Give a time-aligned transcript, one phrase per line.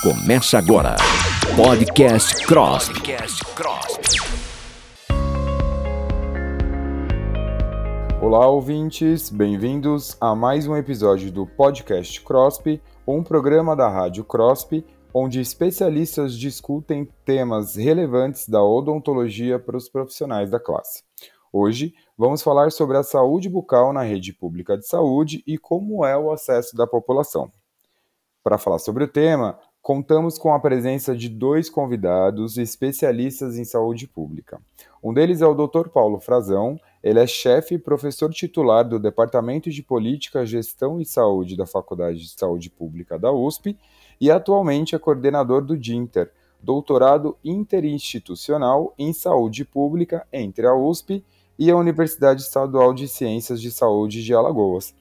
[0.00, 0.94] Começa agora.
[1.56, 2.88] Podcast Cross.
[8.22, 14.86] Olá, ouvintes, bem-vindos a mais um episódio do Podcast CROSP, um programa da Rádio CROSP,
[15.12, 21.02] onde especialistas discutem temas relevantes da odontologia para os profissionais da classe.
[21.52, 26.16] Hoje vamos falar sobre a saúde bucal na rede pública de saúde e como é
[26.16, 27.50] o acesso da população.
[28.44, 34.06] Para falar sobre o tema, contamos com a presença de dois convidados especialistas em saúde
[34.06, 34.60] pública.
[35.02, 35.88] Um deles é o Dr.
[35.88, 41.56] Paulo Frazão, ele é chefe e professor titular do Departamento de Política, Gestão e Saúde
[41.56, 43.78] da Faculdade de Saúde Pública da USP
[44.20, 51.24] e atualmente é coordenador do DINTER, doutorado interinstitucional em saúde pública entre a USP
[51.58, 54.94] e a Universidade Estadual de Ciências de Saúde de Alagoas.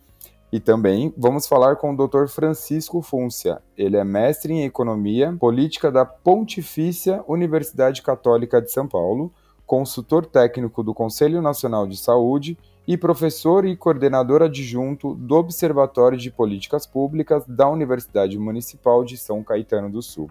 [0.52, 2.28] E também vamos falar com o Dr.
[2.28, 3.62] Francisco Fúncia.
[3.78, 9.34] Ele é mestre em Economia Política da Pontifícia Universidade Católica de São Paulo,
[9.66, 12.58] consultor técnico do Conselho Nacional de Saúde
[12.88, 19.44] e professor e coordenador adjunto do Observatório de Políticas Públicas da Universidade Municipal de São
[19.44, 20.30] Caetano do Sul.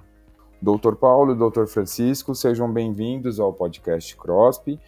[0.62, 0.94] Dr.
[0.94, 1.66] Paulo e Dr.
[1.66, 4.80] Francisco, sejam bem-vindos ao podcast CROSP.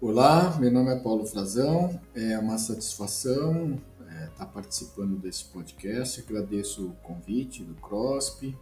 [0.00, 3.78] Olá, meu nome é Paulo Frazão, é uma satisfação
[4.24, 6.20] estar tá participando desse podcast.
[6.20, 8.56] Agradeço o convite do CROSP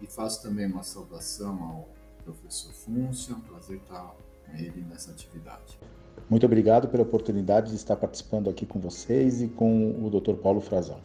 [0.00, 1.88] e faço também uma saudação ao
[2.24, 3.32] professor Fúncia.
[3.32, 4.14] É um prazer estar
[4.46, 5.78] com ele nessa atividade.
[6.28, 10.34] Muito obrigado pela oportunidade de estar participando aqui com vocês e com o Dr.
[10.34, 11.00] Paulo Frazão.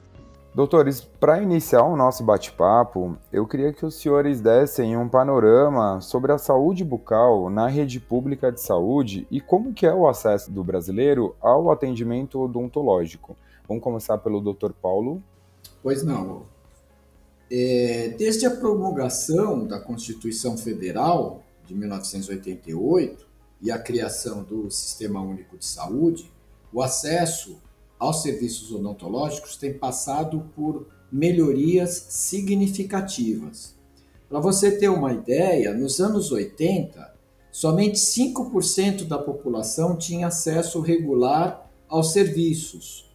[0.56, 6.32] Doutores, para iniciar o nosso bate-papo, eu queria que os senhores dessem um panorama sobre
[6.32, 10.64] a saúde bucal na rede pública de saúde e como que é o acesso do
[10.64, 13.36] brasileiro ao atendimento odontológico.
[13.68, 14.72] Vamos começar pelo Dr.
[14.82, 15.24] Paulo.
[15.82, 16.46] Pois não.
[17.52, 23.26] É, desde a promulgação da Constituição Federal de 1988
[23.62, 26.32] e a criação do Sistema Único de Saúde,
[26.72, 27.62] o acesso
[28.00, 33.76] aos serviços odontológicos tem passado por melhorias significativas.
[34.28, 37.14] Para você ter uma ideia, nos anos 80,
[37.52, 43.13] somente 5% da população tinha acesso regular aos serviços.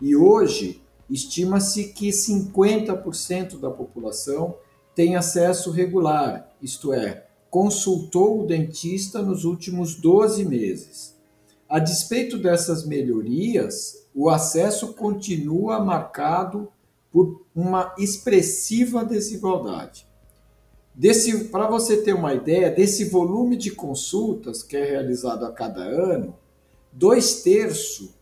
[0.00, 4.56] E hoje, estima-se que 50% da população
[4.94, 11.16] tem acesso regular, isto é, consultou o dentista nos últimos 12 meses.
[11.68, 16.68] A despeito dessas melhorias, o acesso continua marcado
[17.10, 20.06] por uma expressiva desigualdade.
[21.52, 26.34] Para você ter uma ideia, desse volume de consultas que é realizado a cada ano,
[26.92, 28.17] dois terços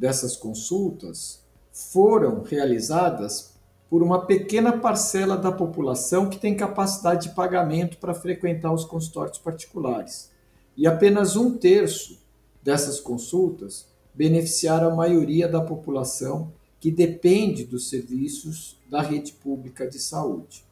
[0.00, 3.54] dessas consultas foram realizadas
[3.90, 9.36] por uma pequena parcela da população que tem capacidade de pagamento para frequentar os consultórios
[9.36, 10.30] particulares.
[10.74, 12.18] E apenas um terço
[12.62, 16.50] dessas consultas beneficiaram a maioria da população
[16.80, 20.64] que depende dos serviços da rede pública de saúde.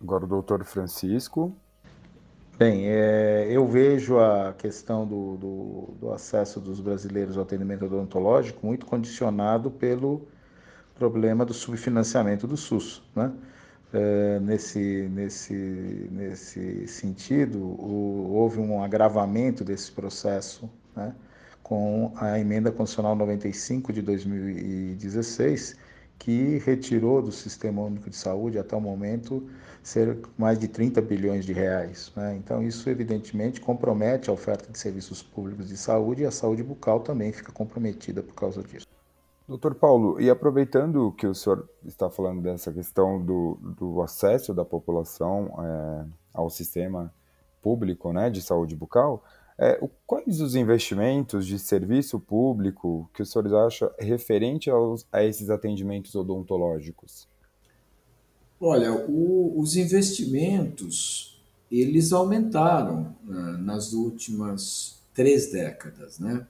[0.00, 1.54] Agora o doutor Francisco.
[2.58, 8.66] Bem, é, eu vejo a questão do, do, do, acesso dos brasileiros ao atendimento odontológico
[8.66, 10.26] muito condicionado pelo
[10.94, 13.02] problema do subfinanciamento do SUS.
[13.14, 13.30] Né?
[13.92, 15.52] É, nesse, nesse,
[16.10, 21.14] nesse sentido, o, houve um agravamento desse processo né?
[21.62, 25.76] com a emenda constitucional 95 de 2016,
[26.18, 29.46] que retirou do Sistema Único de Saúde, até o momento,
[29.82, 32.12] ser mais de 30 bilhões de reais.
[32.16, 32.36] Né?
[32.36, 37.00] Então, isso evidentemente compromete a oferta de serviços públicos de saúde e a saúde bucal
[37.00, 38.86] também fica comprometida por causa disso.
[39.46, 44.64] Doutor Paulo, e aproveitando que o senhor está falando dessa questão do, do acesso da
[44.64, 46.04] população é,
[46.34, 47.14] ao sistema
[47.62, 49.22] público né, de saúde bucal,
[49.58, 55.48] é, quais os investimentos de serviço público que os senhores acham referente aos, a esses
[55.48, 57.26] atendimentos odontológicos?
[58.60, 66.46] Olha, o, os investimentos eles aumentaram né, nas últimas três décadas, né?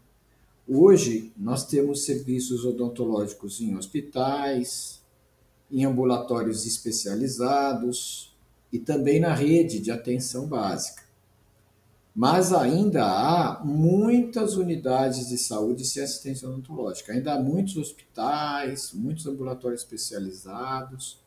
[0.69, 5.00] Hoje nós temos serviços odontológicos em hospitais,
[5.70, 8.36] em ambulatórios especializados
[8.72, 11.05] e também na rede de atenção básica
[12.16, 17.12] mas ainda há muitas unidades de saúde sem assistência odontológica.
[17.12, 21.20] Ainda há muitos hospitais, muitos ambulatórios especializados.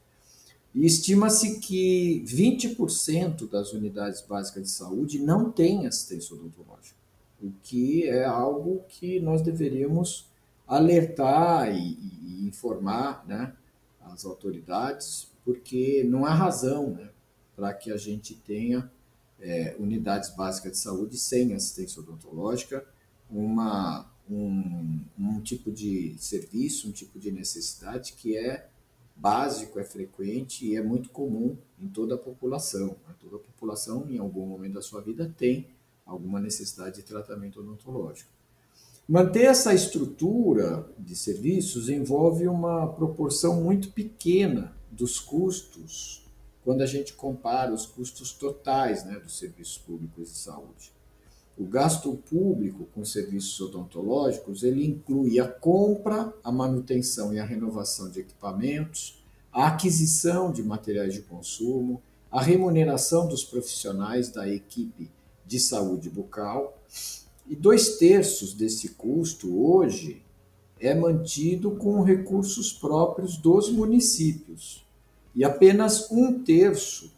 [0.73, 6.97] E estima-se que 20% das unidades básicas de saúde não têm assistência odontológica,
[7.39, 10.25] o que é algo que nós deveríamos
[10.67, 13.53] alertar e, e informar né,
[14.01, 17.09] as autoridades porque não há razão né,
[17.55, 18.89] para que a gente tenha
[19.41, 22.85] é, unidades básicas de saúde sem assistência odontológica,
[23.29, 28.67] uma, um, um tipo de serviço, um tipo de necessidade que é
[29.15, 32.95] básico, é frequente e é muito comum em toda a população.
[33.07, 33.15] Né?
[33.19, 35.67] Toda a população, em algum momento da sua vida, tem
[36.05, 38.29] alguma necessidade de tratamento odontológico.
[39.07, 46.28] Manter essa estrutura de serviços envolve uma proporção muito pequena dos custos
[46.63, 50.93] quando a gente compara os custos totais né, dos serviços públicos de saúde.
[51.57, 58.09] O gasto público com serviços odontológicos, ele inclui a compra, a manutenção e a renovação
[58.09, 59.21] de equipamentos,
[59.51, 62.01] a aquisição de materiais de consumo,
[62.31, 65.11] a remuneração dos profissionais da equipe
[65.45, 66.81] de saúde bucal.
[67.47, 70.21] E dois terços desse custo hoje
[70.79, 74.85] é mantido com recursos próprios dos municípios.
[75.35, 77.11] E apenas um terço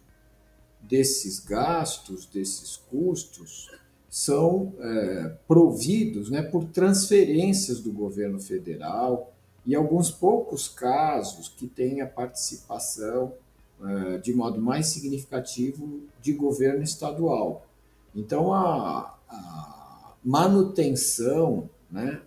[0.81, 3.71] desses gastos, desses custos,
[4.09, 9.33] são é, providos né, por transferências do governo federal
[9.65, 13.33] e alguns poucos casos que têm a participação
[13.81, 17.65] é, de modo mais significativo de governo estadual.
[18.13, 22.21] Então, a, a manutenção né,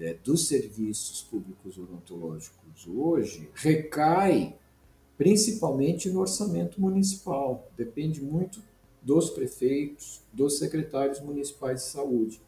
[0.00, 4.54] é, dos serviços públicos odontológicos hoje recai
[5.16, 8.62] principalmente no orçamento municipal, depende muito
[9.02, 12.40] dos prefeitos, dos secretários municipais de saúde.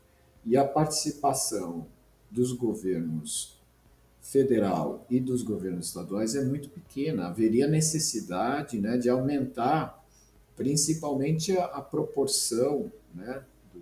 [0.44, 1.86] E a participação
[2.30, 3.58] dos governos
[4.20, 7.28] federal e dos governos estaduais é muito pequena.
[7.28, 10.04] Haveria necessidade né, de aumentar
[10.54, 13.42] principalmente a, a proporção né,
[13.72, 13.80] do,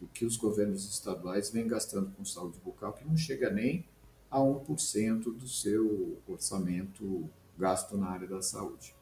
[0.00, 3.86] do, que os governos estaduais vêm gastando com saúde bucal, que não chega nem
[4.30, 8.94] a 1% do seu orçamento gasto na área da saúde.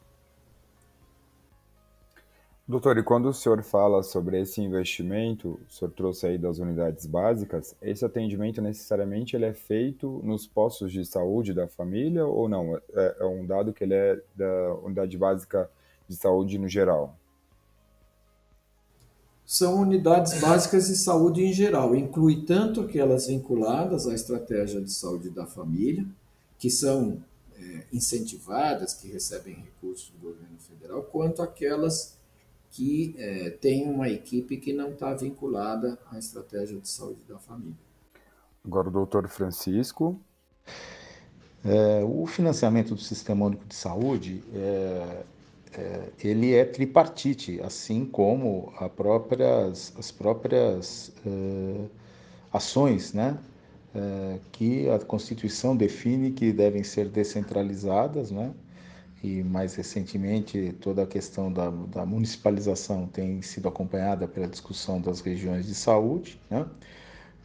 [2.66, 7.04] Doutor, e quando o senhor fala sobre esse investimento, o senhor trouxe aí das unidades
[7.04, 12.80] básicas, esse atendimento necessariamente ele é feito nos postos de saúde da família ou não?
[12.94, 15.70] É, é um dado que ele é da unidade básica
[16.08, 17.14] de saúde no geral?
[19.44, 25.28] São unidades básicas de saúde em geral, inclui tanto aquelas vinculadas à estratégia de saúde
[25.28, 26.06] da família,
[26.58, 27.18] que são
[27.58, 32.18] é, incentivadas, que recebem recursos do governo federal, quanto aquelas
[32.70, 37.78] que é, tem uma equipe que não está vinculada à estratégia de saúde da família.
[38.64, 40.18] Agora o doutor Francisco.
[41.64, 45.22] É, o financiamento do Sistema Único de Saúde, é,
[45.72, 51.86] é, ele é tripartite, assim como próprias, as próprias é,
[52.52, 53.38] ações né,
[54.52, 58.52] que a Constituição define que devem ser descentralizadas, né,
[59.24, 65.22] e mais recentemente toda a questão da, da, municipalização tem sido acompanhada pela discussão das
[65.22, 66.38] regiões de saúde.
[66.50, 66.66] Né?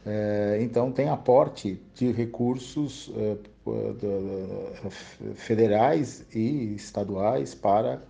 [0.04, 3.36] É, então, tem aporte de recursos é,
[5.34, 8.02] federais e estaduais para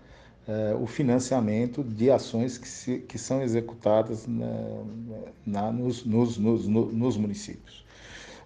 [0.49, 4.83] é, o financiamento de ações que, se, que são executadas na,
[5.47, 7.85] na, nos, nos, nos, nos municípios.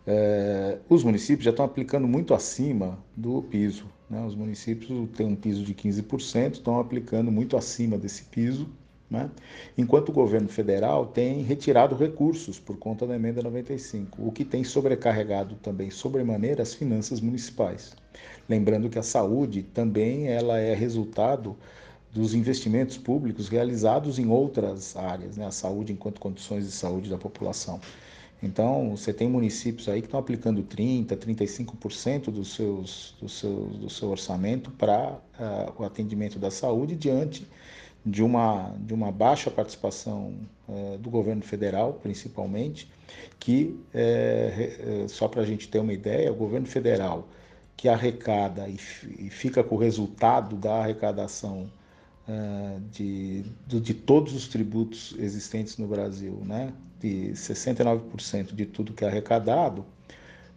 [0.07, 3.87] É, os municípios já estão aplicando muito acima do piso.
[4.09, 4.25] Né?
[4.25, 8.69] Os municípios têm um piso de 15%, estão aplicando muito acima desse piso,
[9.11, 9.31] né?
[9.77, 14.63] enquanto o governo federal tem retirado recursos por conta da emenda 95, o que tem
[14.63, 17.95] sobrecarregado também sobremaneira as finanças municipais.
[18.49, 21.57] Lembrando que a saúde também ela é resultado
[22.13, 25.47] dos investimentos públicos realizados em outras áreas, né?
[25.47, 27.81] a saúde enquanto condições de saúde da população.
[28.43, 33.89] Então, você tem municípios aí que estão aplicando 30%, 35% dos seus, do, seu, do
[33.89, 37.47] seu orçamento para uh, o atendimento da saúde diante
[38.05, 40.35] de uma, de uma baixa participação
[40.69, 42.91] uh, do governo federal, principalmente,
[43.39, 47.27] que, uh, só para a gente ter uma ideia, o governo federal
[47.77, 48.79] que arrecada e,
[49.19, 51.69] e fica com o resultado da arrecadação
[52.91, 56.73] de, de, de, todos os tributos existentes no Brasil, né?
[57.01, 59.85] de 69% de tudo que é arrecadado,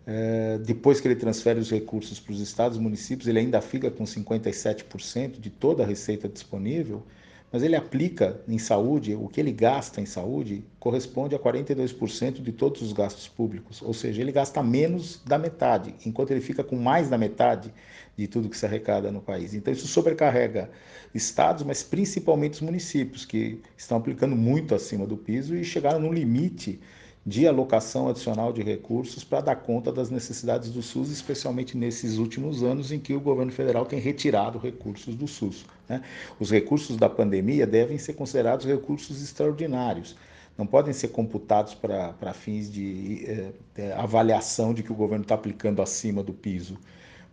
[0.07, 3.91] uh, depois que ele transfere os recursos para os estados e municípios, ele ainda fica
[3.91, 7.03] com 57% de toda a receita disponível,
[7.51, 12.51] mas ele aplica em saúde, o que ele gasta em saúde corresponde a 42% de
[12.51, 16.75] todos os gastos públicos, ou seja, ele gasta menos da metade, enquanto ele fica com
[16.75, 17.73] mais da metade
[18.17, 19.53] de tudo que se arrecada no país.
[19.53, 20.69] Então isso sobrecarrega
[21.13, 26.11] estados, mas principalmente os municípios, que estão aplicando muito acima do piso e chegaram no
[26.11, 26.79] limite
[27.25, 32.63] de alocação adicional de recursos para dar conta das necessidades do SUS, especialmente nesses últimos
[32.63, 35.65] anos em que o governo federal tem retirado recursos do SUS.
[35.87, 36.01] Né?
[36.39, 40.15] Os recursos da pandemia devem ser considerados recursos extraordinários
[40.57, 45.81] não podem ser computados para fins de é, avaliação de que o governo está aplicando
[45.81, 46.77] acima do piso,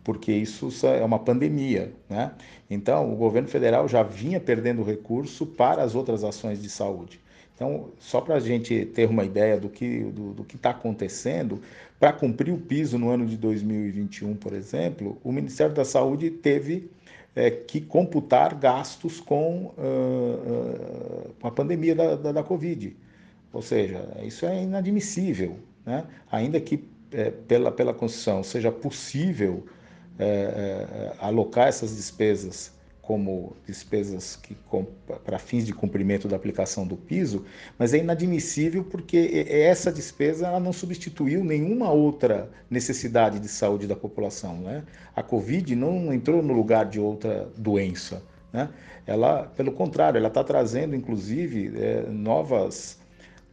[0.03, 1.91] porque isso é uma pandemia.
[2.07, 2.31] Né?
[2.69, 7.19] Então, o governo federal já vinha perdendo recurso para as outras ações de saúde.
[7.55, 11.61] Então, só para a gente ter uma ideia do que do, do que está acontecendo,
[11.97, 16.91] para cumprir o piso no ano de 2021, por exemplo, o Ministério da Saúde teve
[17.35, 22.95] é, que computar gastos com, uh, uh, com a pandemia da, da, da Covid.
[23.51, 26.05] Ou seja, isso é inadmissível, né?
[26.31, 29.65] ainda que é, pela, pela Constituição seja possível
[30.17, 32.73] é, é, alocar essas despesas
[33.05, 34.57] como despesas que
[35.23, 37.45] para fins de cumprimento da aplicação do piso,
[37.77, 43.95] mas é inadmissível porque essa despesa ela não substituiu nenhuma outra necessidade de saúde da
[43.95, 44.57] população.
[44.57, 44.83] Né?
[45.15, 48.23] A Covid não entrou no lugar de outra doença.
[48.51, 48.69] Né?
[49.05, 52.97] Ela, pelo contrário, ela está trazendo, inclusive, é, novas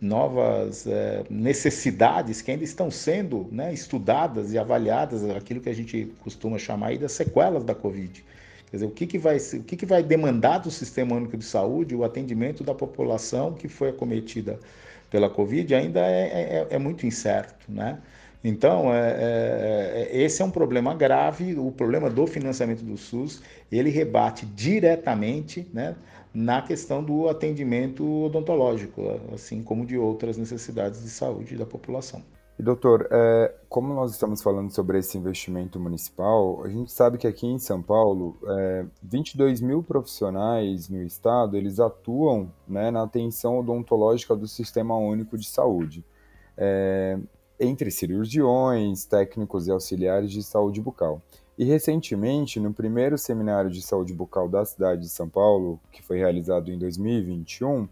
[0.01, 6.13] novas é, necessidades que ainda estão sendo né, estudadas e avaliadas, aquilo que a gente
[6.25, 8.25] costuma chamar aí das sequelas da Covid.
[8.73, 11.45] Quer dizer, o que, que, vai, o que, que vai demandar do Sistema Único de
[11.45, 14.59] Saúde o atendimento da população que foi acometida
[15.11, 18.01] pela Covid ainda é, é, é muito incerto, né?
[18.43, 23.43] Então, é, é, é, esse é um problema grave, o problema do financiamento do SUS,
[23.71, 25.95] ele rebate diretamente né,
[26.33, 29.03] na questão do atendimento odontológico,
[29.35, 32.23] assim como de outras necessidades de saúde da população.
[32.59, 37.27] E doutor, é, como nós estamos falando sobre esse investimento municipal, a gente sabe que
[37.27, 43.59] aqui em São Paulo, é, 22 mil profissionais no estado, eles atuam né, na atenção
[43.59, 46.05] odontológica do Sistema Único de Saúde,
[46.57, 47.19] é,
[47.59, 51.23] entre cirurgiões, técnicos e auxiliares de saúde bucal.
[51.57, 56.19] E recentemente, no primeiro seminário de saúde bucal da cidade de São Paulo, que foi
[56.19, 57.89] realizado em 2021,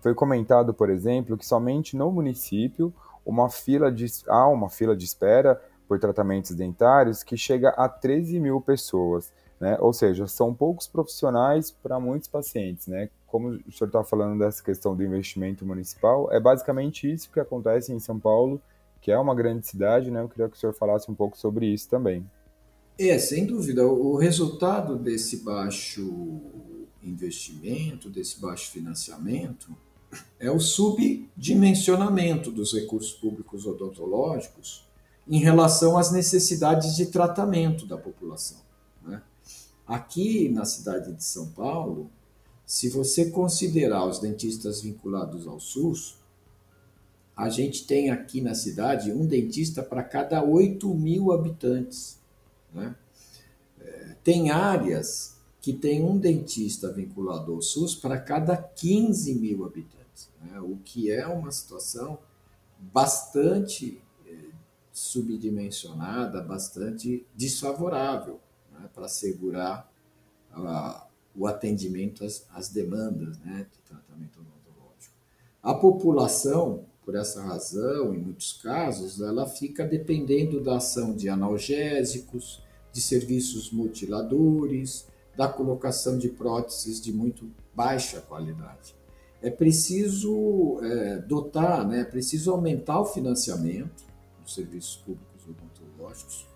[0.00, 2.92] foi comentado, por exemplo, que somente no município
[3.24, 8.40] uma fila de, há uma fila de espera por tratamentos dentários que chega a 13
[8.40, 9.32] mil pessoas.
[9.60, 9.76] Né?
[9.80, 12.86] Ou seja, são poucos profissionais para muitos pacientes.
[12.86, 13.08] Né?
[13.26, 17.92] Como o senhor está falando dessa questão do investimento municipal, é basicamente isso que acontece
[17.92, 18.60] em São Paulo,
[19.00, 20.10] que é uma grande cidade.
[20.10, 20.20] Né?
[20.20, 22.28] Eu queria que o senhor falasse um pouco sobre isso também.
[22.98, 23.86] É, sem dúvida.
[23.86, 26.40] O resultado desse baixo
[27.02, 29.76] investimento, desse baixo financiamento,
[30.38, 34.84] é o subdimensionamento dos recursos públicos odontológicos
[35.26, 38.58] em relação às necessidades de tratamento da população.
[39.02, 39.22] Né?
[39.86, 42.10] Aqui na cidade de São Paulo,
[42.66, 46.16] se você considerar os dentistas vinculados ao SUS,
[47.36, 52.18] a gente tem aqui na cidade um dentista para cada 8 mil habitantes.
[52.72, 52.94] Né?
[53.80, 60.03] É, tem áreas que tem um dentista vinculado ao SUS para cada 15 mil habitantes,
[60.40, 60.60] né?
[60.60, 62.18] o que é uma situação
[62.78, 64.36] bastante é,
[64.92, 68.40] subdimensionada, bastante desfavorável
[68.72, 68.88] né?
[68.94, 69.92] para assegurar
[71.34, 73.66] o atendimento às, às demandas né?
[73.72, 75.14] de tratamento odontológico.
[75.60, 82.62] A população por essa razão, em muitos casos, ela fica dependendo da ação de analgésicos,
[82.92, 85.06] de serviços mutiladores,
[85.36, 88.94] da colocação de próteses de muito baixa qualidade.
[89.46, 94.04] É preciso é, dotar, né, é preciso aumentar o financiamento
[94.42, 96.46] dos serviços públicos odontológicos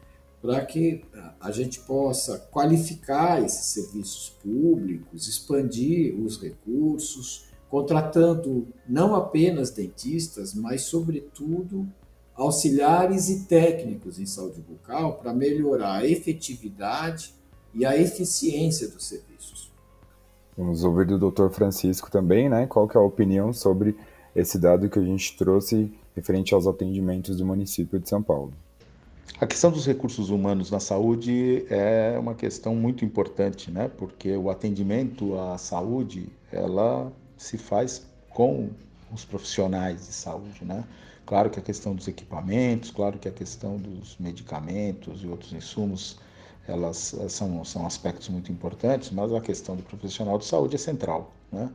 [0.40, 1.04] para que
[1.40, 10.82] a gente possa qualificar esses serviços públicos, expandir os recursos, contratando não apenas dentistas, mas,
[10.82, 11.86] sobretudo,
[12.34, 17.34] auxiliares e técnicos em saúde bucal para melhorar a efetividade
[17.74, 19.67] e a eficiência dos serviços.
[20.58, 21.50] Vamos ouvir do Dr.
[21.50, 22.66] Francisco também, né?
[22.66, 23.96] Qual que é a opinião sobre
[24.34, 28.52] esse dado que a gente trouxe referente aos atendimentos do município de São Paulo?
[29.40, 33.88] A questão dos recursos humanos na saúde é uma questão muito importante, né?
[33.96, 38.70] Porque o atendimento à saúde, ela se faz com
[39.12, 40.82] os profissionais de saúde, né?
[41.24, 46.18] Claro que a questão dos equipamentos, claro que a questão dos medicamentos e outros insumos,
[46.68, 51.32] elas são, são aspectos muito importantes, mas a questão do profissional de saúde é central,
[51.50, 51.70] né?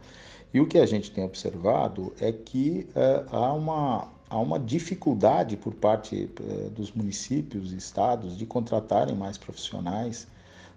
[0.53, 5.57] E o que a gente tem observado é que é, há, uma, há uma dificuldade
[5.57, 10.27] por parte é, dos municípios e estados de contratarem mais profissionais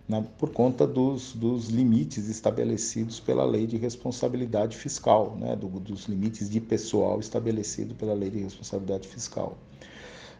[0.08, 6.06] na, por conta dos, dos, limites estabelecidos pela lei de responsabilidade fiscal, né, do, dos
[6.06, 9.58] limites de pessoal estabelecido pela lei de responsabilidade fiscal.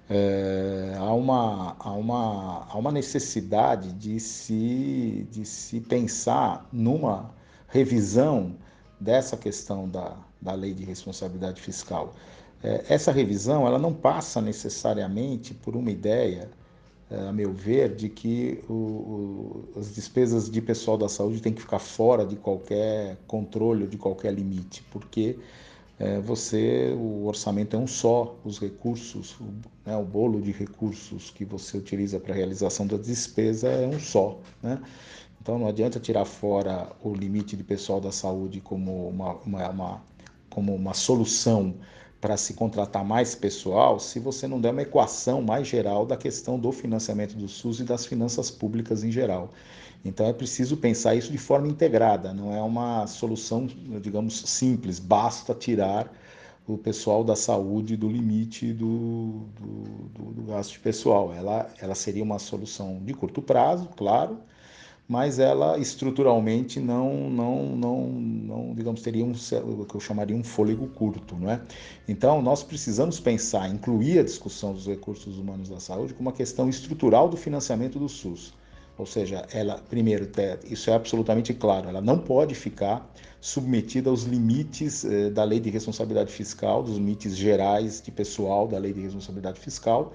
[0.09, 7.35] É, há, uma, há, uma, há uma necessidade de se, de se pensar numa
[7.69, 8.55] revisão
[9.01, 12.15] dessa questão da, da lei de responsabilidade fiscal.
[12.63, 16.51] É, essa revisão ela não passa necessariamente por uma ideia
[17.11, 21.61] a meu ver, de que o, o, as despesas de pessoal da saúde têm que
[21.61, 25.39] ficar fora de qualquer controle, de qualquer limite, porque
[25.99, 29.45] é, você, o orçamento é um só, os recursos, o,
[29.85, 33.99] né, o bolo de recursos que você utiliza para a realização da despesa é um
[33.99, 34.39] só.
[34.63, 34.81] Né?
[35.41, 40.03] Então não adianta tirar fora o limite de pessoal da saúde como uma, uma, uma
[40.51, 41.75] como uma solução
[42.27, 46.59] para se contratar mais pessoal se você não der uma equação mais geral da questão
[46.59, 49.53] do financiamento do SUS e das finanças públicas em geral.
[50.05, 53.69] Então é preciso pensar isso de forma integrada, não é uma solução,
[54.03, 56.13] digamos, simples, basta tirar
[56.67, 59.75] o pessoal da saúde do limite do, do,
[60.09, 61.33] do, do gasto de pessoal.
[61.33, 64.41] Ela, ela seria uma solução de curto prazo, claro,
[65.09, 70.43] mas ela estruturalmente não, não, não, não digamos, teria um, o que eu chamaria um
[70.43, 71.61] fôlego curto, não é?
[72.09, 76.69] Então, nós precisamos pensar, incluir a discussão dos recursos humanos da saúde como uma questão
[76.69, 78.53] estrutural do financiamento do SUS.
[78.99, 80.29] Ou seja, ela, primeiro,
[80.65, 83.09] isso é absolutamente claro, ela não pode ficar
[83.41, 88.79] submetida aos limites eh, da lei de responsabilidade fiscal, dos limites gerais de pessoal da
[88.79, 90.15] lei de responsabilidade fiscal,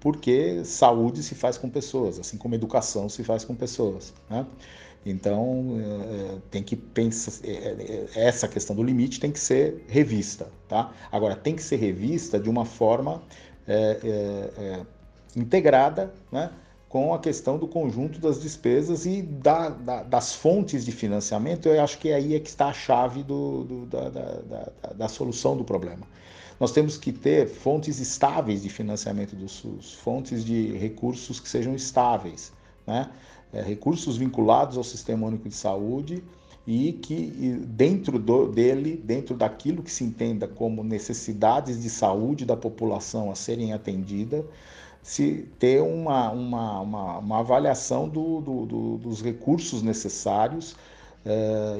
[0.00, 4.12] porque saúde se faz com pessoas, assim como educação se faz com pessoas.
[4.28, 4.46] Né?
[5.04, 10.48] Então, é, tem que pensar, é, essa questão do limite tem que ser revista.
[10.68, 10.92] Tá?
[11.12, 13.22] Agora, tem que ser revista de uma forma
[13.68, 14.80] é,
[15.36, 16.50] integrada né,
[16.88, 21.68] com a questão do conjunto das despesas e da, da, das fontes de financiamento.
[21.68, 25.56] Eu acho que aí é que está a chave do, do, da, da, da solução
[25.56, 26.06] do problema.
[26.58, 31.74] Nós temos que ter fontes estáveis de financiamento do SUS, fontes de recursos que sejam
[31.74, 32.52] estáveis,
[32.86, 33.10] né?
[33.52, 36.22] É, recursos vinculados ao Sistema Único de Saúde
[36.66, 37.26] e que
[37.68, 43.36] dentro do, dele, dentro daquilo que se entenda como necessidades de saúde da população a
[43.36, 44.44] serem atendidas,
[45.00, 50.74] se ter uma, uma, uma, uma avaliação do, do, do, dos recursos necessários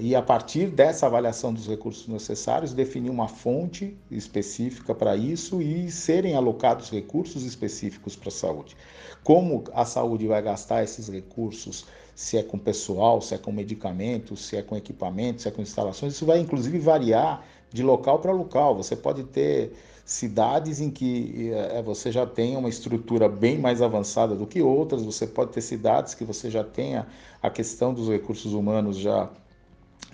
[0.01, 5.89] e a partir dessa avaliação dos recursos necessários, definir uma fonte específica para isso e
[5.91, 8.77] serem alocados recursos específicos para a saúde.
[9.23, 14.47] Como a saúde vai gastar esses recursos, se é com pessoal, se é com medicamentos,
[14.47, 18.33] se é com equipamentos, se é com instalações, isso vai inclusive variar de local para
[18.33, 18.75] local.
[18.77, 19.73] Você pode ter
[20.07, 25.03] cidades em que é, você já tem uma estrutura bem mais avançada do que outras,
[25.03, 27.09] você pode ter cidades que você já tenha
[27.43, 29.29] a questão dos recursos humanos já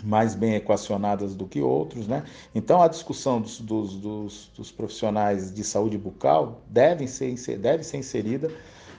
[0.02, 2.24] mais bem equacionadas do que outros, né?
[2.54, 7.98] Então a discussão dos, dos, dos, dos profissionais de saúde bucal deve ser, deve ser
[7.98, 8.50] inserida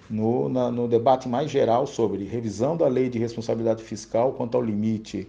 [0.08, 4.63] no, na, no debate mais geral sobre revisão da lei de responsabilidade fiscal quanto ao
[4.63, 5.27] limite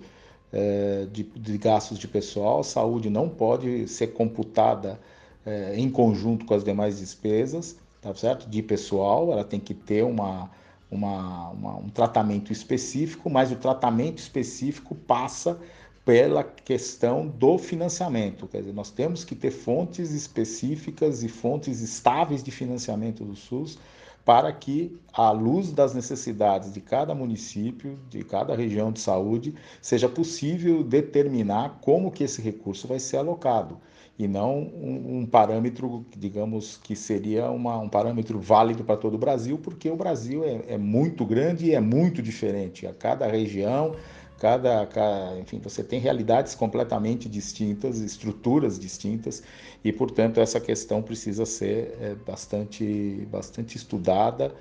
[0.53, 2.62] é, de, de gastos de pessoal.
[2.62, 5.00] Saúde não pode ser computada
[5.46, 8.48] é, em conjunto com as demais despesas, tá certo?
[8.48, 10.50] De pessoal, ela tem que ter uma,
[10.90, 15.59] uma, uma, um tratamento específico, mas o tratamento específico passa
[16.04, 18.46] pela questão do financiamento.
[18.46, 23.78] Quer dizer, nós temos que ter fontes específicas e fontes estáveis de financiamento do SUS
[24.24, 30.09] para que, à luz das necessidades de cada município, de cada região de saúde, seja
[30.09, 33.78] possível determinar como que esse recurso vai ser alocado
[34.18, 39.18] e não um, um parâmetro, digamos, que seria uma, um parâmetro válido para todo o
[39.18, 42.87] Brasil, porque o Brasil é, é, muito grande e é muito diferente.
[42.87, 43.96] A cada região,
[44.38, 49.42] cada, cada, enfim, você tem realidades completamente distintas, estruturas distintas,
[49.85, 54.55] e, portanto, essa questão precisa ser é, bastante, bastante estudada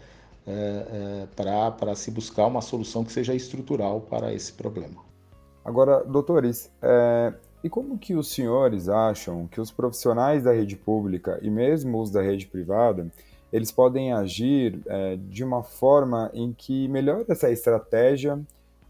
[0.48, 5.02] é, é, para se buscar uma solução que seja estrutural para esse problema.
[5.64, 11.40] Agora, doutores, é, e como que os senhores acham que os profissionais da rede pública
[11.42, 13.10] e mesmo os da rede privada,
[13.54, 18.42] eles podem agir é, de uma forma em que melhore essa estratégia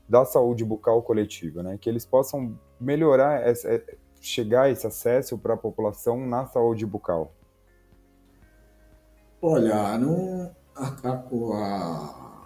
[0.10, 1.78] da saúde bucal coletiva, né?
[1.80, 3.84] Que eles possam melhorar, essa, é,
[4.20, 7.32] chegar esse acesso para a população na saúde bucal.
[9.42, 12.46] Olha, não, a, a, a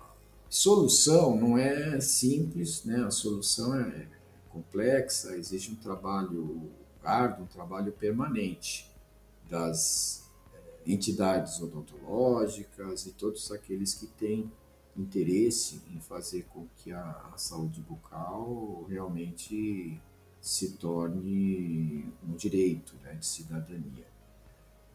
[0.50, 3.04] solução não é simples, né?
[3.06, 4.17] A solução é
[4.48, 6.70] complexa, exige um trabalho
[7.04, 8.92] árduo, um trabalho permanente
[9.50, 14.52] das eh, entidades odontológicas e todos aqueles que têm
[14.98, 20.02] interesse em fazer com que a, saúde bucal realmente
[20.42, 24.08] se torne um direito né, de cidadania.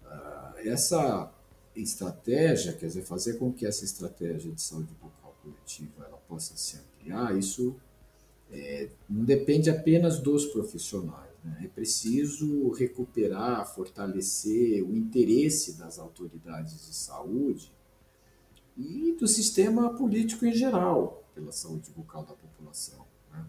[0.04, 1.32] Uh, essa
[1.74, 6.76] estratégia, quer dizer, fazer com que essa estratégia de saúde bucal coletiva ela possa se
[6.76, 7.76] ampliar, isso
[8.52, 11.32] é, não depende apenas dos profissionais.
[11.42, 11.62] Né?
[11.64, 17.72] É preciso recuperar, fortalecer o interesse das autoridades de saúde
[18.76, 23.04] e do sistema político em geral pela saúde bucal da população.
[23.32, 23.44] Né?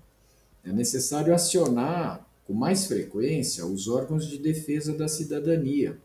[0.63, 5.99] É necessário acionar com mais frequência os órgãos de defesa da cidadania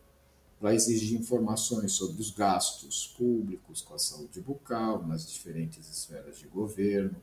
[0.61, 6.49] para exigir informações sobre os gastos públicos com a saúde bucal nas diferentes esferas de
[6.49, 7.17] governo.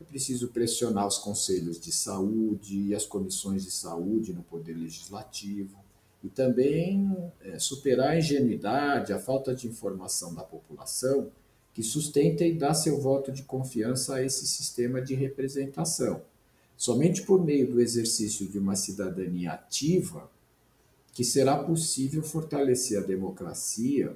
[0.00, 5.76] É preciso pressionar os conselhos de saúde e as comissões de saúde no Poder Legislativo
[6.22, 11.30] e também é, superar a ingenuidade, a falta de informação da população
[11.72, 16.22] que sustenta e dá seu voto de confiança a esse sistema de representação.
[16.76, 20.30] Somente por meio do exercício de uma cidadania ativa
[21.12, 24.14] que será possível fortalecer a democracia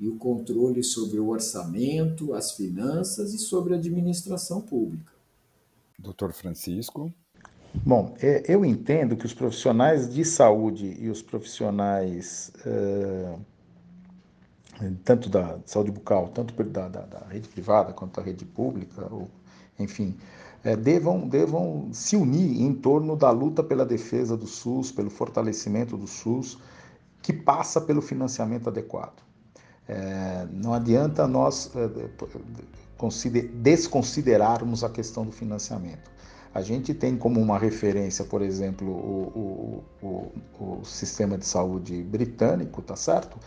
[0.00, 5.11] e o controle sobre o orçamento, as finanças e sobre a administração pública.
[5.98, 7.12] Doutor Francisco.
[7.74, 13.40] Bom, é, eu entendo que os profissionais de saúde e os profissionais, uh,
[15.04, 19.30] tanto da saúde bucal, tanto da, da, da, rede privada quanto da rede pública, ou,
[19.78, 20.14] enfim,
[20.62, 25.96] é, devam, devam se unir em torno da luta pela defesa do SUS, pelo fortalecimento
[25.96, 26.58] do SUS,
[27.22, 29.22] que passa pelo financiamento adequado.
[29.88, 32.08] É, não adianta nós é,
[33.54, 36.10] desconsiderarmos a questão do financiamento.
[36.54, 42.02] A gente tem como uma referência, por exemplo, o, o, o, o sistema de saúde
[42.02, 43.38] britânico, tá certo?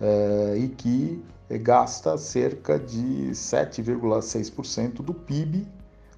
[0.00, 1.22] É, e que
[1.60, 5.66] gasta cerca de 7,6% do PIB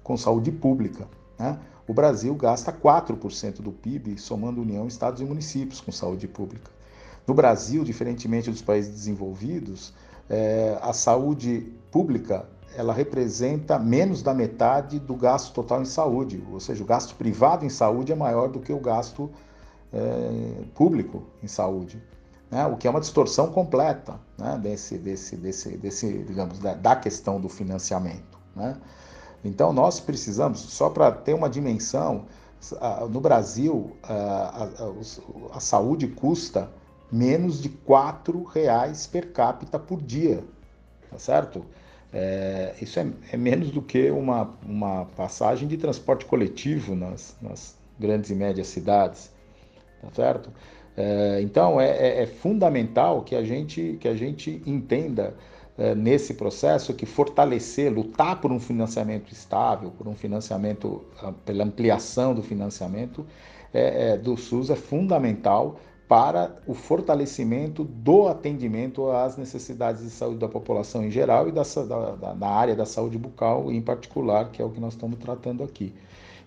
[0.03, 1.07] com saúde pública.
[1.37, 1.59] Né?
[1.87, 6.71] O Brasil gasta 4% do PIB, somando União, Estados e municípios, com saúde pública.
[7.27, 9.93] No Brasil, diferentemente dos países desenvolvidos,
[10.29, 16.59] é, a saúde pública ela representa menos da metade do gasto total em saúde, ou
[16.59, 19.29] seja, o gasto privado em saúde é maior do que o gasto
[19.93, 22.01] é, público em saúde,
[22.49, 22.65] né?
[22.67, 24.59] o que é uma distorção completa né?
[24.61, 28.39] desse, desse, desse, desse, digamos, da, da questão do financiamento.
[28.55, 28.77] Né?
[29.43, 32.25] Então, nós precisamos, só para ter uma dimensão,
[33.09, 36.69] no Brasil, a, a, a saúde custa
[37.11, 40.43] menos de R$ reais per capita por dia,
[41.09, 41.65] tá certo?
[42.13, 47.77] É, isso é, é, menos do que uma, uma passagem de transporte coletivo nas, nas
[47.97, 49.31] grandes e médias cidades,
[50.01, 50.51] tá certo?
[50.97, 55.33] É, então, é, é, é fundamental que a gente, que a gente entenda
[55.77, 61.63] é, nesse processo que fortalecer, lutar por um financiamento estável, por um financiamento, ah, pela
[61.63, 63.25] ampliação do financiamento
[64.21, 65.79] do SUS é fundamental
[66.11, 71.63] para o fortalecimento do atendimento às necessidades de saúde da população em geral e da,
[71.63, 75.63] da, da área da saúde bucal em particular, que é o que nós estamos tratando
[75.63, 75.93] aqui.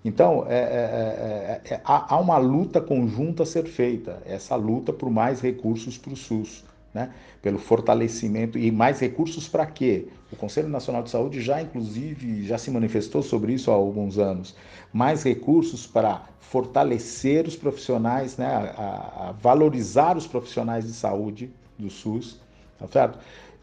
[0.04, 5.40] Então, é, é, é, há uma luta conjunta a ser feita, essa luta por mais
[5.40, 6.62] recursos para o SUS
[6.94, 7.10] né?
[7.42, 10.06] pelo fortalecimento e mais recursos para quê?
[10.32, 14.54] O Conselho Nacional de Saúde já, inclusive, já se manifestou sobre isso há alguns anos.
[14.92, 18.46] Mais recursos para fortalecer os profissionais, né?
[18.46, 22.40] a, a valorizar os profissionais de saúde do SUS,
[22.78, 23.18] tá certo?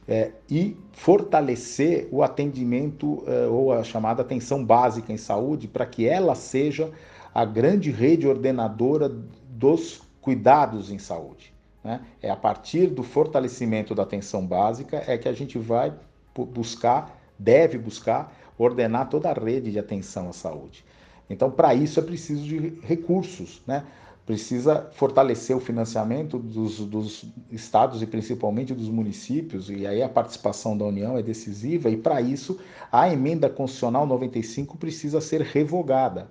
[0.07, 6.05] É, e fortalecer o atendimento é, ou a chamada atenção básica em saúde para que
[6.05, 6.91] ela seja
[7.33, 9.07] a grande rede ordenadora
[9.49, 11.53] dos cuidados em saúde.
[11.83, 12.01] Né?
[12.21, 15.93] É a partir do fortalecimento da atenção básica é que a gente vai
[16.35, 20.85] buscar, deve buscar, ordenar toda a rede de atenção à saúde.
[21.29, 23.85] Então, para isso é preciso de recursos, né?
[24.25, 30.77] Precisa fortalecer o financiamento dos, dos, estados e principalmente dos municípios, e aí a participação
[30.77, 32.59] da União é decisiva, e para isso
[32.91, 36.29] a emenda constitucional 95 precisa ser revogada.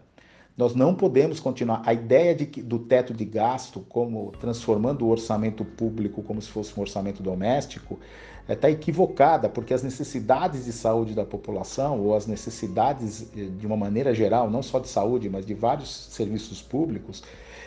[0.60, 1.80] Nós não podemos continuar.
[1.86, 6.78] A ideia de do teto de gasto, como transformando o orçamento público como se fosse
[6.78, 7.98] um orçamento doméstico,
[8.46, 13.66] está é, equivocada, porque as necessidades de saúde da população, ou as necessidades eh, de
[13.66, 17.22] uma maneira geral, não só de saúde, mas de vários serviços públicos,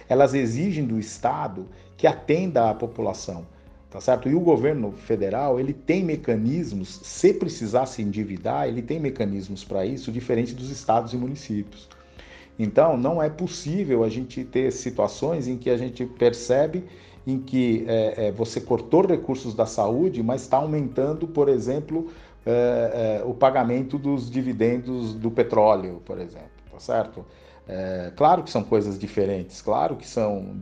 [0.07, 1.65] elas exigem do Estado
[1.97, 3.43] que atenda à população.
[3.89, 4.29] Tá certo?
[4.29, 9.83] E o governo federal, ele tem mecanismos, se precisar se endividar, ele tem mecanismos para
[9.83, 11.89] isso, diferente dos estados e municípios.
[12.57, 16.83] Então, não é possível a gente ter situações em que a gente percebe
[17.25, 22.11] em que é, é, você cortou recursos da saúde, mas está aumentando, por exemplo,
[22.45, 27.25] é, é, o pagamento dos dividendos do petróleo, por exemplo, tá certo?
[27.65, 30.57] É, claro que são coisas diferentes, claro que são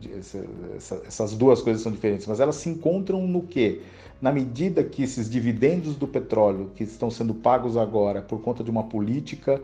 [1.04, 3.80] essas duas coisas são diferentes, mas elas se encontram no quê?
[4.20, 8.70] Na medida que esses dividendos do petróleo que estão sendo pagos agora por conta de
[8.70, 9.60] uma política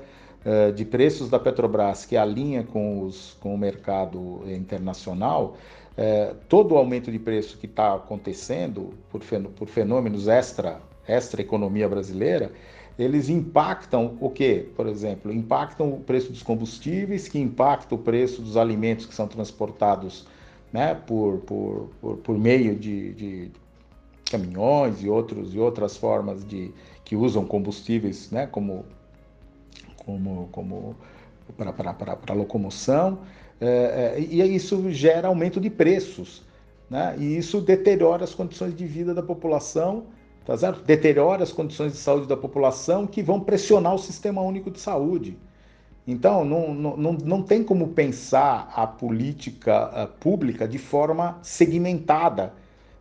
[0.74, 5.56] de preços da Petrobras que alinha com, os, com o mercado internacional,
[5.96, 9.20] é, todo o aumento de preço que está acontecendo por,
[9.56, 12.52] por fenômenos extra, extra economia brasileira,
[12.96, 14.68] eles impactam o quê?
[14.76, 19.26] Por exemplo, impactam o preço dos combustíveis, que impacta o preço dos alimentos que são
[19.26, 20.26] transportados
[20.72, 23.50] né, por, por, por, por meio de, de,
[24.30, 26.72] caminhões e, outros, e outras formas de,
[27.04, 28.84] que usam combustíveis né, como,
[30.08, 30.96] como, como
[31.56, 33.18] para locomoção.
[33.60, 36.42] É, é, e isso gera aumento de preços.
[36.88, 37.14] Né?
[37.18, 40.06] E isso deteriora as condições de vida da população
[40.46, 40.82] tá certo?
[40.82, 45.36] deteriora as condições de saúde da população que vão pressionar o sistema único de saúde.
[46.06, 52.54] Então, não, não, não tem como pensar a política uh, pública de forma segmentada,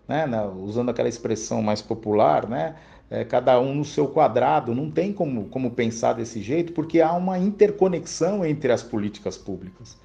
[0.06, 0.26] né?
[0.62, 2.76] usando aquela expressão mais popular, né?
[3.10, 7.14] É, cada um no seu quadrado, não tem como, como pensar desse jeito, porque há
[7.14, 9.98] uma interconexão entre as políticas públicas.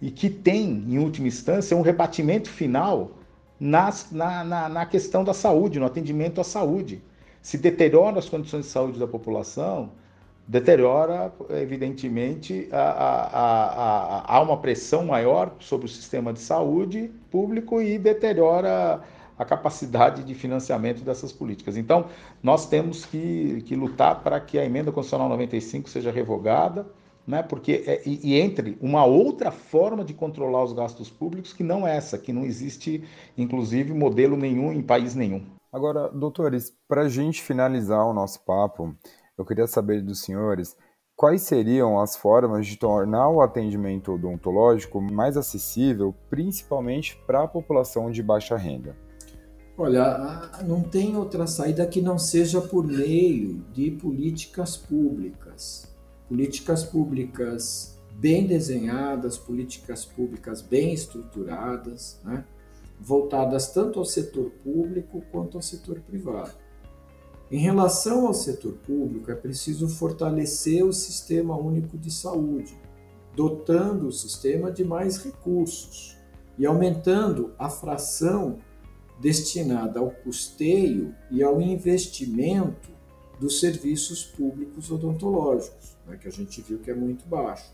[0.00, 3.10] E que tem, em última instância, um rebatimento final
[3.58, 7.02] nas, na, na, na questão da saúde, no atendimento à saúde.
[7.42, 9.90] Se deteriora as condições de saúde da população,
[10.46, 19.02] deteriora, evidentemente, há uma pressão maior sobre o sistema de saúde público e deteriora
[19.38, 21.76] a capacidade de financiamento dessas políticas.
[21.76, 22.06] Então,
[22.42, 26.86] nós temos que, que lutar para que a emenda constitucional 95 seja revogada,
[27.26, 27.42] né?
[27.42, 31.86] Porque é, e, e, entre uma outra forma de controlar os gastos públicos que não
[31.86, 33.04] essa, que não existe,
[33.36, 35.44] inclusive, modelo nenhum em país nenhum.
[35.70, 38.96] Agora, doutores, para a gente finalizar o nosso papo,
[39.36, 40.74] eu queria saber dos senhores
[41.14, 48.10] quais seriam as formas de tornar o atendimento odontológico mais acessível, principalmente para a população
[48.10, 48.96] de baixa renda.
[49.78, 55.88] Olha, não tem outra saída que não seja por meio de políticas públicas
[56.28, 62.44] políticas públicas bem desenhadas, políticas públicas bem estruturadas, né?
[63.00, 66.52] voltadas tanto ao setor público quanto ao setor privado.
[67.50, 72.76] Em relação ao setor público, é preciso fortalecer o sistema único de saúde,
[73.34, 76.18] dotando o sistema de mais recursos
[76.58, 78.58] e aumentando a fração
[79.20, 82.90] destinada ao custeio e ao investimento
[83.40, 87.72] dos serviços públicos odontológicos, né, que a gente viu que é muito baixo.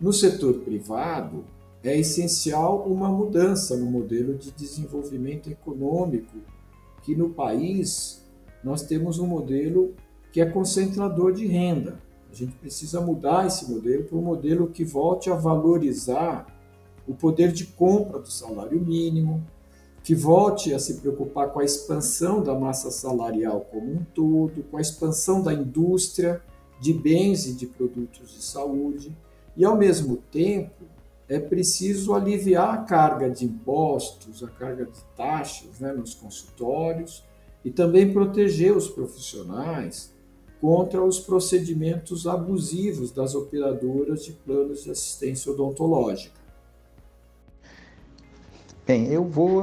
[0.00, 1.44] No setor privado,
[1.82, 6.38] é essencial uma mudança no modelo de desenvolvimento econômico,
[7.02, 8.24] que no país
[8.62, 9.94] nós temos um modelo
[10.32, 12.00] que é concentrador de renda.
[12.30, 16.46] A gente precisa mudar esse modelo para um modelo que volte a valorizar
[17.06, 19.44] o poder de compra do salário mínimo,
[20.02, 24.76] que volte a se preocupar com a expansão da massa salarial como um todo, com
[24.76, 26.42] a expansão da indústria
[26.80, 29.16] de bens e de produtos de saúde,
[29.56, 30.84] e ao mesmo tempo
[31.28, 37.22] é preciso aliviar a carga de impostos, a carga de taxas né, nos consultórios
[37.64, 40.12] e também proteger os profissionais
[40.60, 46.41] contra os procedimentos abusivos das operadoras de planos de assistência odontológica.
[48.84, 49.62] Bem, eu vou,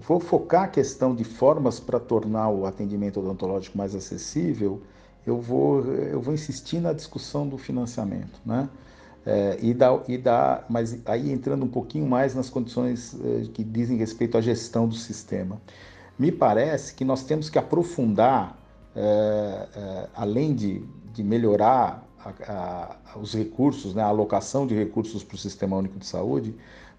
[0.00, 4.82] vou focar a questão de formas para tornar o atendimento odontológico mais acessível.
[5.24, 8.68] Eu vou, eu vou insistir na discussão do financiamento, né?
[9.24, 13.64] É, e, da, e da, mas aí entrando um pouquinho mais nas condições é, que
[13.64, 15.60] dizem respeito à gestão do sistema.
[16.18, 18.56] Me parece que nós temos que aprofundar,
[18.94, 25.24] é, é além de, de melhorar a, a, os recursos, né, a alocação de recursos
[25.24, 26.54] para o Sistema Único de Saúde,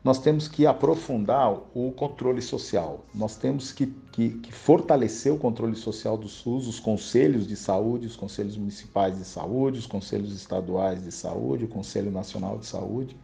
[0.07, 5.75] nós temos que aprofundar o controle social, nós temos que, que, que, fortalecer o controle
[5.75, 11.03] social do SUS, os conselhos de saúde, os conselhos municipais de saúde, os conselhos estaduais
[11.03, 13.17] de saúde, o Conselho Nacional de Saúde,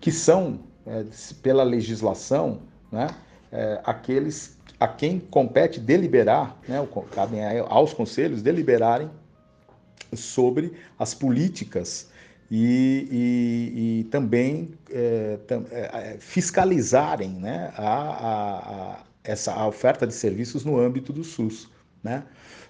[0.00, 1.04] que são, é,
[1.42, 3.08] pela legislação, né,
[3.52, 9.10] é, aqueles a quem compete deliberar, né, cabem aos conselhos deliberarem
[10.14, 12.08] sobre as políticas
[12.50, 20.06] e, e, e também é, é, é, fiscalizarem né, a, a, a, essa a oferta
[20.06, 21.68] de serviços no âmbito do SUS.
[22.02, 22.22] Né?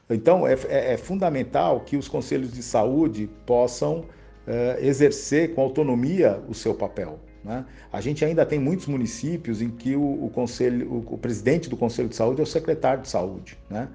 [0.08, 4.04] Então, é, é, é fundamental que os conselhos de saúde possam
[4.46, 7.18] é, exercer com autonomia o seu papel.
[7.42, 7.64] Né?
[7.92, 11.76] A gente ainda tem muitos municípios em que o, o conselho, o, o, presidente do
[11.76, 13.58] Conselho de Saúde é o secretário de Saúde.
[13.68, 13.88] Né?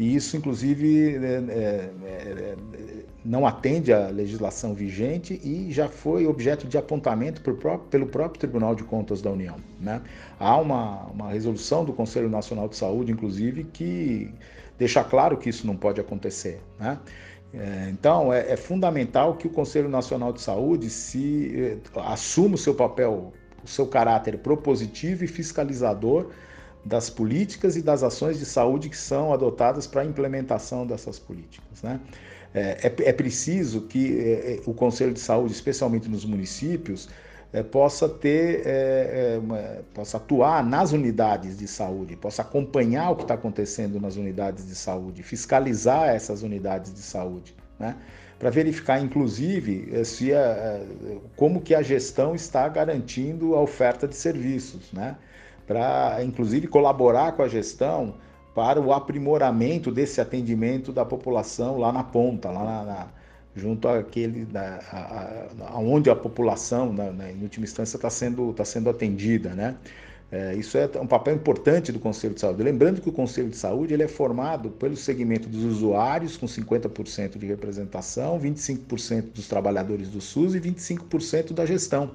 [0.00, 2.56] E isso, inclusive, é, é, é,
[3.22, 8.82] não atende à legislação vigente e já foi objeto de apontamento pelo próprio Tribunal de
[8.82, 9.56] Contas da União.
[9.78, 10.00] Né?
[10.38, 14.32] Há uma, uma resolução do Conselho Nacional de Saúde, inclusive, que
[14.78, 16.62] deixa claro que isso não pode acontecer.
[16.78, 16.98] Né?
[17.52, 22.58] É, então, é, é, fundamental que o Conselho Nacional de Saúde se é, assuma o
[22.58, 26.30] seu papel, o seu caráter propositivo e fiscalizador
[26.84, 31.82] das políticas e das ações de saúde que são adotadas para a implementação dessas políticas.
[31.82, 32.00] Né?
[32.54, 37.08] É, é, é preciso que é, é, o Conselho de Saúde, especialmente nos municípios,
[37.52, 39.58] é, possa ter, é, uma,
[39.92, 44.74] possa atuar nas unidades de saúde, possa acompanhar o que está acontecendo nas unidades de
[44.74, 47.96] saúde, fiscalizar essas unidades de saúde, né?
[48.38, 50.80] para verificar, inclusive, se a,
[51.36, 55.14] como que a gestão está garantindo a oferta de serviços, né?
[55.70, 58.14] Para inclusive colaborar com a gestão
[58.52, 63.06] para o aprimoramento desse atendimento da população lá na ponta, lá na, na,
[63.54, 68.52] junto àquele da, a, a, onde a população, na, na, em última instância, está sendo,
[68.52, 69.76] tá sendo atendida, né?
[70.32, 72.64] É, isso é um papel importante do Conselho de Saúde.
[72.64, 77.38] Lembrando que o Conselho de Saúde ele é formado pelo segmento dos usuários, com 50%
[77.38, 82.10] de representação, 25% dos trabalhadores do SUS e 25% da gestão.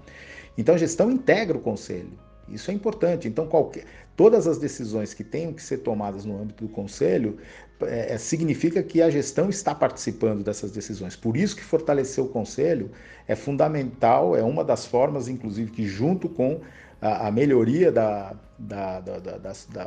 [0.57, 2.24] Então a gestão integra o Conselho.
[2.47, 3.27] Isso é importante.
[3.27, 7.38] Então, qualquer, todas as decisões que tenham que ser tomadas no âmbito do Conselho
[7.81, 11.15] é, é, significa que a gestão está participando dessas decisões.
[11.15, 12.91] Por isso que fortalecer o Conselho
[13.27, 16.62] é fundamental, é uma das formas, inclusive, que junto com
[17.01, 19.19] a, a melhoria da, da, da,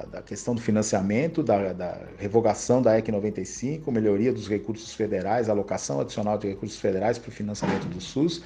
[0.05, 6.01] da, questão do financiamento, da, da revogação da EC 95, melhoria dos recursos federais, alocação
[6.01, 8.43] adicional de recursos federais para o financiamento do SUS,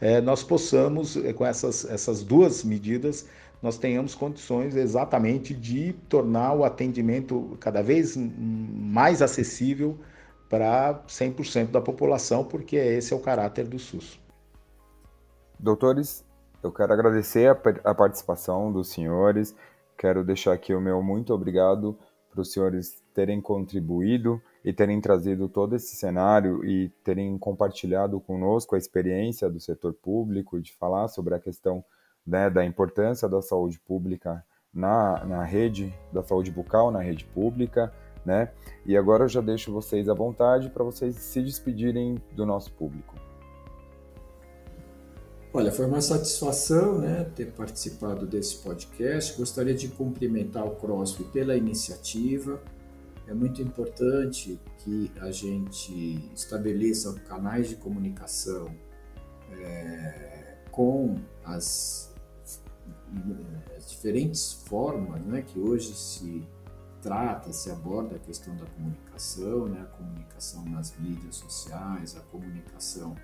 [0.00, 3.26] é, nós possamos, é, com essas, essas duas medidas,
[3.62, 9.98] nós tenhamos condições exatamente de tornar o atendimento cada vez mais acessível
[10.48, 14.20] para 100% da população, porque esse é o caráter do SUS.
[15.58, 16.24] Doutores,
[16.62, 19.54] eu quero agradecer a, a participação dos senhores,
[19.96, 21.98] quero deixar aqui o meu muito obrigado
[22.30, 28.74] para os senhores terem contribuído e terem trazido todo esse cenário e terem compartilhado conosco
[28.74, 31.82] a experiência do setor público, de falar sobre a questão
[32.26, 37.92] né, da importância da saúde pública na, na rede da saúde bucal, na rede pública,
[38.24, 38.50] né?
[38.84, 43.14] E agora eu já deixo vocês à vontade para vocês se despedirem do nosso público.
[45.54, 49.34] Olha, foi uma satisfação né, ter participado desse podcast.
[49.38, 52.60] Gostaria de cumprimentar o CROSP pela iniciativa.
[53.26, 58.66] É muito importante que a gente estabeleça canais de comunicação
[59.50, 62.14] é, com as
[63.76, 66.46] as diferentes formas né, que hoje se
[67.00, 73.14] trata, se aborda a questão da comunicação, né, a comunicação nas mídias sociais, a comunicação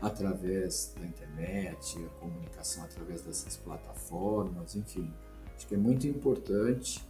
[0.00, 5.12] através da internet, a comunicação através dessas plataformas, enfim.
[5.54, 7.02] Acho que é muito importante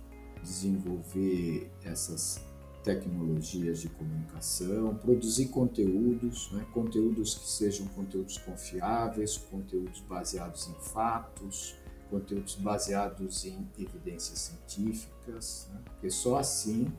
[0.42, 2.40] desenvolver essas
[2.82, 11.76] tecnologias de comunicação, produzir conteúdos, né, conteúdos que sejam conteúdos confiáveis, conteúdos baseados em fatos,
[12.10, 15.80] conteúdos baseados em evidências científicas, né?
[15.84, 16.92] porque só assim